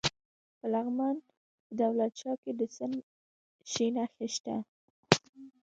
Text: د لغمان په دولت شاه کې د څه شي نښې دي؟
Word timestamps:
د 0.59 0.61
لغمان 0.73 1.15
په 1.65 1.71
دولت 1.81 2.11
شاه 2.21 2.37
کې 2.43 2.51
د 2.59 2.61
څه 2.75 2.85
شي 3.71 3.87
نښې 3.95 4.27
دي؟ 4.45 4.57